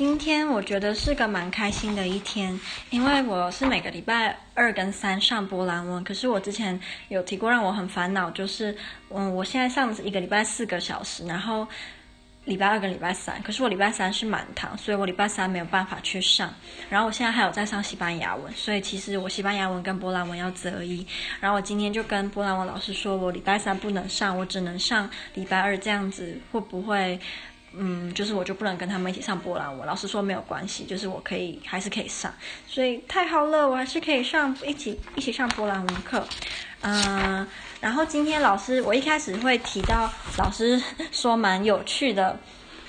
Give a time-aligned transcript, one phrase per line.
[0.00, 6.80] 今天我觉得是个蛮开心的一天，因为我是每个礼拜二跟三上波兰文，可是我之前
[7.10, 8.74] 有提过让我很烦恼，就是
[9.10, 11.68] 嗯，我现在上一个礼拜四个小时，然后
[12.46, 16.50] 礼拜二跟礼拜三，可是我礼拜三是满堂，所以我礼拜三没有办法去上，
[16.88, 21.06] 然后我现在还有在上西班牙文，所以其实我西班牙文跟波兰文要择一，
[21.40, 27.20] 然后我今天就跟波兰文老师说，我礼拜三不能上，我只能上礼拜二，这样子会不会？
[27.72, 32.32] 嗯，就是我就不能跟他们一起上波兰文，老师说没有关系，就是我可以还是可以上，
[32.66, 36.26] 所以太好了，我还是可以上一起一起上波兰文课。
[36.80, 37.46] 嗯，
[37.80, 42.38] 然后今天老师我一开始会提到老师说蛮有趣的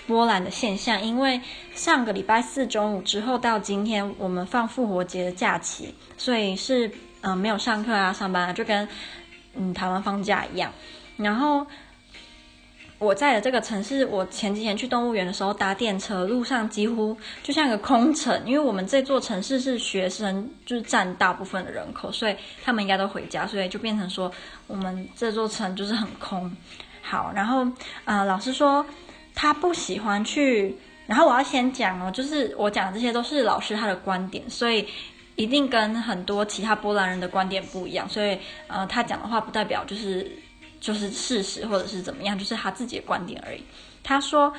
[0.08, 1.40] 波兰的现象，因为
[1.76, 6.90] 上个礼拜四中午之后到今天我们放复活节的假期，所以是
[7.22, 8.88] 嗯没有上课啊上班啊，就跟
[9.54, 10.74] 嗯台湾放假一样，
[11.18, 11.68] 然后。
[13.02, 24.32] 我在的这个城市，我前几天去动物园的时候搭电车，路上几乎就像个空城，因为我们这座城市是学生就是占大部分的人口，所以他们应该都回家，所以就变成说
[24.68, 26.56] 我们这座城就是很空。
[27.02, 27.68] 好，然后
[28.06, 28.86] 呃，老师说
[29.34, 34.88] 他不喜欢去，然后我要先讲哦，就是我讲的这些都是老师他的观点，所以
[35.36, 40.32] 一定跟很多其他波兰人的观点不一样，所以呃，他讲的话不代表就是。
[40.82, 43.64] 就是事实，或者是怎么样，就是他自己的观点而已。
[44.04, 44.52] 他说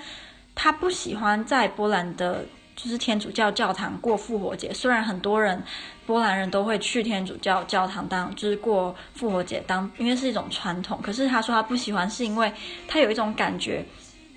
[0.54, 4.72] 他不喜欢在波兰的，就是天主教教堂过复活节。
[4.72, 5.62] 虽然很多人
[6.06, 11.00] 波兰人都会去天主教教堂当，就是过复活节当，因为是一种传统。
[11.02, 12.52] 可是他说他不喜欢，是因为
[12.86, 13.84] 他有一种感觉。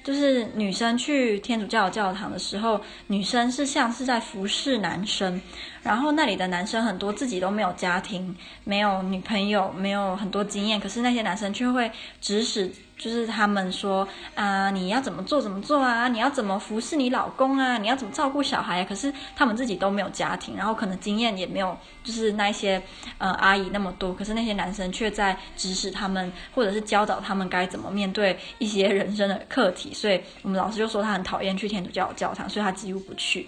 [0.06, 5.42] 就是女生去天主教教堂的时候，女生是像是在服侍男生，
[5.82, 12.72] 然后那里的男生很多自己都没有家庭，没有女朋友，没有很多经验，可是那些男生却会指使。
[12.98, 18.86] 就是他们说啊，你要怎么做怎么做啊，你要怎么服侍你老公啊，你要怎么照顾小孩啊？
[18.88, 22.82] 可是他们自己都没有家庭，然后可能经验也没有，就是那些
[23.18, 24.14] 呃阿姨那么多。
[24.14, 29.94] 可是那些男生却在指使他们，或者是教导他们该怎么面对一些人生的课题。
[29.94, 33.48] 所以我们老师就说他很讨厌去天主教教堂，所以他几乎不去。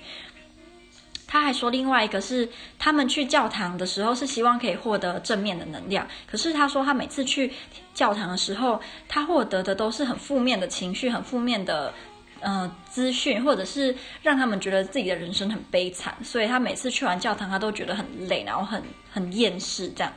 [1.28, 2.48] 他还说，另外一个是
[2.80, 7.52] 他们去教堂的时候是希望可以获得正面的能量，可是他说他每次去
[7.94, 8.80] 教堂的时候，
[9.10, 11.94] 他获得的都是很负面的情绪、很负面的
[12.40, 13.94] 呃资讯，或者是
[14.24, 20.14] 让他们觉得自己的人生很悲惨，所以他每次去完教堂，他都觉得很累，然后很很厌世这样。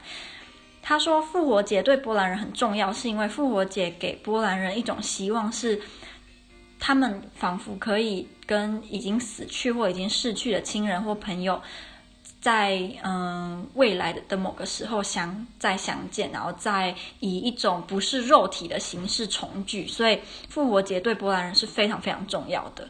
[0.81, 5.81] 他说复活节对波兰人很重要，是因为复活节给波兰人一种希望是。
[6.81, 11.61] 他们仿佛可以跟已经死去或已经逝去的亲人或朋友，
[12.41, 19.87] 在嗯未来的的某个时候相再相见，然后再以一种不是肉体的形式重聚。
[19.87, 20.19] 所以
[20.49, 22.89] 复活节对波兰人是非常非常重要的。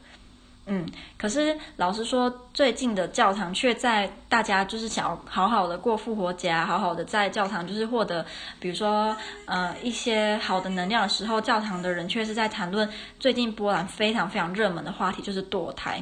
[0.72, 0.86] 嗯，
[1.18, 8.24] 可是老实说，最近的教堂却在大家就是想要好好的过复活节啊，好好的在教堂就是获得，
[8.60, 9.16] 比如说
[9.46, 12.88] 呃一些好的能量的时候，教堂的人却是在谈论
[13.18, 16.00] 最近波兰非常非常热门的话题，就是堕胎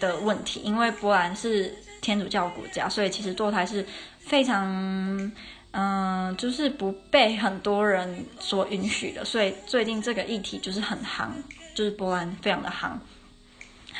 [0.00, 0.60] 的问题。
[0.64, 3.86] 因为波兰是天主教国家，所以其实堕胎是
[4.18, 5.30] 非常
[5.70, 9.24] 嗯、就是不被很多人所允许的。
[9.24, 11.28] 所以最近这个议题就是很夯，
[11.72, 12.98] 就是波兰非常的夯。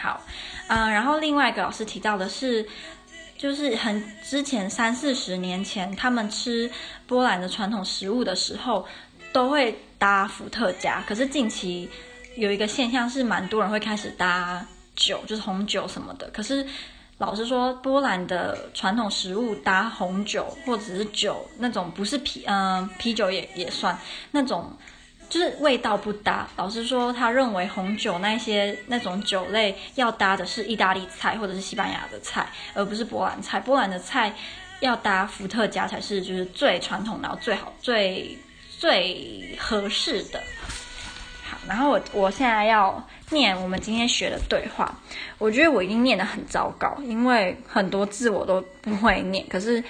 [0.00, 0.22] 好，
[0.68, 2.66] 嗯，然后另外一个老师提到的是，
[3.36, 6.70] 就是很之前三四十年前，他们吃
[7.06, 8.86] 波兰的传统食物的时候，
[9.30, 11.04] 都会搭伏特加。
[11.06, 11.90] 可是近期
[12.36, 14.66] 有一个现象是，蛮多人会开始搭
[14.96, 16.30] 酒，就是红酒什么的。
[16.30, 16.66] 可是
[17.18, 23.98] 老实说，波兰的传统食物搭红酒或者是酒那种，不是啤，嗯，啤酒也也算
[24.30, 24.72] 那种。
[25.30, 33.60] 就是味道不搭，老实说，他认为红酒那些那种酒类要搭的是意大利菜或者是西班牙的菜，而不是波兰菜。
[33.60, 34.34] 波兰的菜
[34.80, 38.36] 要搭伏特加才是就是最传统，然后最好最
[38.76, 40.42] 最合适的。
[41.44, 44.92] 好，然后我我现在要念我们今天学的对话，
[45.38, 49.82] 我觉得我已经念得很糟糕，因为很多字我都不会念，可是。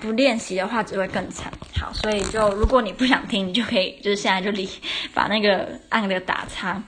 [0.00, 1.52] 不练习的话，只会更惨。
[1.80, 4.68] 好，所以就如果你不想听，你就可以就是现在就离
[5.14, 6.82] 把那个按个打叉。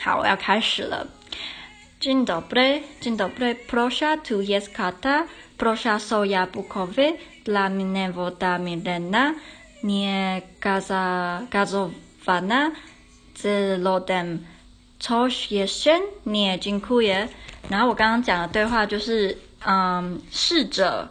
[0.00, 1.06] 好，我要开始了。
[2.00, 5.26] Dzień dobry, dzień dobry, proszę tu jest Kata.
[5.58, 7.12] proszę sobie bukowy
[7.44, 9.34] dla mnie woda mineralna,
[9.82, 12.70] nie gaza, gazowana,
[13.34, 14.46] z lodem.
[15.00, 16.00] Coś jeszcze?
[16.26, 17.28] Nie, dziękuję.
[17.68, 19.36] 然后我刚刚讲的对话就是，
[19.66, 21.08] 嗯，试着。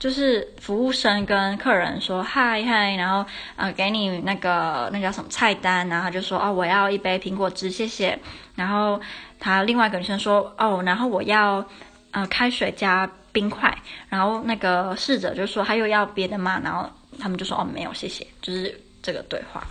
[0.00, 3.24] 就是服务生跟客人说嗨嗨，然后
[3.56, 8.18] 呃给你那个那叫什么菜单，然后他就说哦，我要一杯苹果汁，谢谢。
[8.56, 8.98] 然后
[9.38, 11.62] 他另外一个女生说哦，然后我要
[12.12, 13.76] 呃开水加冰块，
[14.08, 16.58] 然后那个侍者就说还有要别的吗？
[16.64, 16.88] 然后
[17.18, 19.62] 他们就说哦没有谢谢，就是这个对话。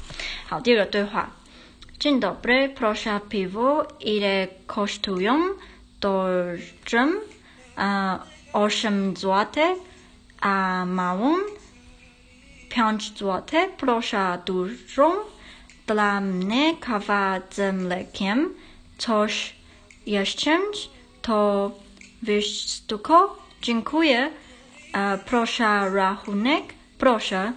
[0.47, 1.27] 好，第二个对话
[1.99, 5.55] ，Dzień dobry, proszę piwo ile kosztują
[5.99, 7.19] dużym
[8.53, 9.89] Osiem złotych.
[10.41, 11.35] A małą
[12.69, 15.11] pięć złotych proszę dużą
[15.87, 18.53] dla mnie kawa z mlekiem
[18.97, 19.53] coś
[20.05, 20.57] jeszcze
[21.21, 21.71] to
[22.23, 24.31] wszystko dziękuję
[25.25, 26.63] proszę rachunek
[26.99, 27.53] proszę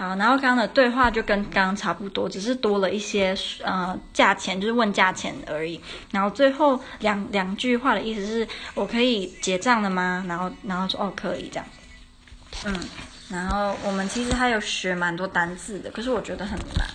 [0.00, 5.78] 好，然后刚刚的对话就跟刚刚差不多，只是多了一些呃价钱，就是问价钱而已。
[6.10, 10.24] 然后最后两两句话的意思是我可以结账了吗？
[10.26, 11.66] 然后然后说哦可以这样。
[12.64, 12.80] 嗯，
[13.28, 16.86] 然后我们其实还有学蛮多单字的，可是我觉得很难。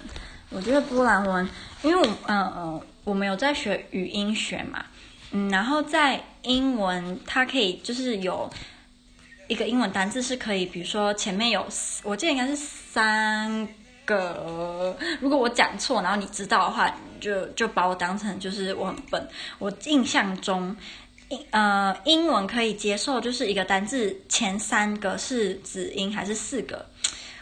[0.50, 1.48] 我觉得波兰文，
[1.82, 4.86] 因为我嗯嗯我们有在学语音学嘛，
[5.32, 8.52] 嗯，然后在英文它可以就是有。
[9.48, 11.64] 一个英文单字是可以，比如说前面有，
[12.02, 13.68] 我记得应该是三
[14.04, 14.98] 个。
[15.22, 16.92] 如果我讲错，然后你知道的话，
[17.22, 19.30] 就就把我当成就是我很笨。
[19.60, 20.76] 我印象中，
[21.30, 26.86] 英呃英文可以接受，就是一个单字前三个是子音还是四个，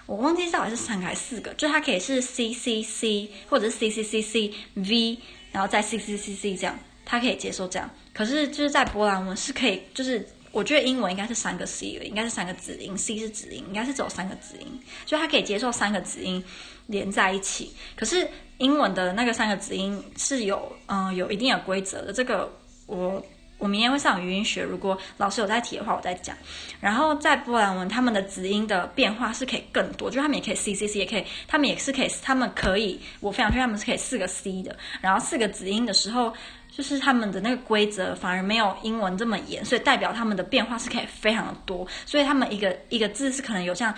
[0.06, 5.18] 我忘记到底是三个还是四个，就它可以是 c c c 或者是 c c c c v，
[5.51, 7.89] 然后再 c c c c 这样，它可以接受这样。
[8.13, 10.27] 可是就是在波兰文是可以，就是。
[10.53, 14.68] 我觉得英文应该是三个 C 的，应该是三个子音，C 是子音，应该是只有三个子音，
[15.03, 16.44] 所以它可以接受三个子音
[16.85, 17.74] 连在一起。
[17.95, 22.13] 可是英文的那个三个子音是有，嗯，有一定的规则的。
[22.13, 23.19] 这个我
[23.63, 26.36] 我明天会上语音学，如果老师有在提的话，我再讲。
[26.81, 34.75] 然后在波兰文，他们的子音的变化是可以更多，就他们也可以 C C C，也可以，他们也是可以，他们可以，我非常确定他们是可以四个 C 的。
[35.00, 36.33] 然后四个子音的时候。
[36.75, 41.88] 就是他们的那个规则反而没有英文这么严，所以代表他们的变化是可以非常的多。
[42.04, 43.94] 所以他们一个一个字是可能有这样，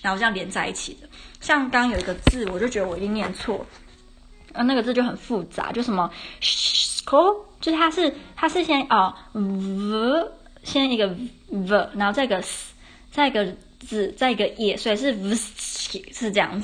[0.00, 1.08] 然后这样连在一起的。
[1.40, 3.66] 像刚刚有一个字，我就觉得我一定念错，
[4.52, 6.08] 啊，那个字就很复杂，就什么
[6.40, 7.34] s c o
[7.66, 10.30] 就是它是它是先哦 v
[10.62, 11.08] 先一个
[11.48, 12.72] v，然后再一个 s，
[13.10, 13.44] 再一个
[13.80, 16.48] 字，再一个 e，所以是 v 是这样。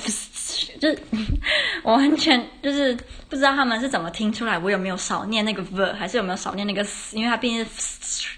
[0.79, 0.99] 就是
[1.83, 2.97] 我完全就是
[3.29, 8.29] 不知道他们是怎么听出来，我有没有少念那个 v，还是有没有少念那个 s，因为它毕竟是，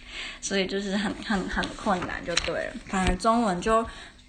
[0.40, 2.72] 所以就是很很很困难就对了。
[2.86, 3.86] 反而中文就。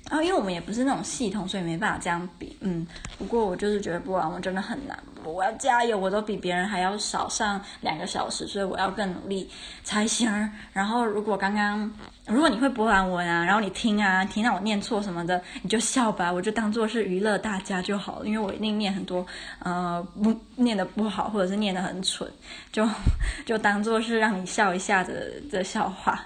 [0.09, 2.55] 啊，因为我们也不是那种系统，所以没办法这样比。
[2.61, 2.85] 嗯，
[3.17, 9.49] 不过我就是觉得波兰文真的很难，我要加油，我都比别人还要少上两个小时，所以我要更努力
[9.83, 10.29] 才行。
[10.71, 11.91] 然后，如果刚刚
[12.27, 18.27] 如果你会波兰文啊，然后你听啊，听到我念错什么的，你就笑吧，我就当做是娱乐大家就好了。
[18.27, 19.25] 因为我一定念很多，
[19.57, 22.31] 呃，不念得不好，或者是念得很蠢，
[22.71, 22.87] 就
[23.43, 26.23] 就当做是让你笑一下的的笑话。